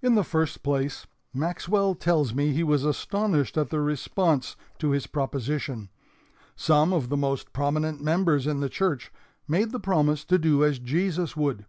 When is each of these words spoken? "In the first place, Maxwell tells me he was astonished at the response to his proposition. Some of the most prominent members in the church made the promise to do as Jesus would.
"In 0.00 0.14
the 0.14 0.24
first 0.24 0.62
place, 0.62 1.06
Maxwell 1.34 1.94
tells 1.94 2.32
me 2.32 2.50
he 2.50 2.62
was 2.64 2.82
astonished 2.82 3.58
at 3.58 3.68
the 3.68 3.82
response 3.82 4.56
to 4.78 4.92
his 4.92 5.06
proposition. 5.06 5.90
Some 6.56 6.94
of 6.94 7.10
the 7.10 7.16
most 7.18 7.52
prominent 7.52 8.00
members 8.00 8.46
in 8.46 8.60
the 8.60 8.70
church 8.70 9.12
made 9.46 9.70
the 9.70 9.78
promise 9.78 10.24
to 10.24 10.38
do 10.38 10.64
as 10.64 10.78
Jesus 10.78 11.36
would. 11.36 11.66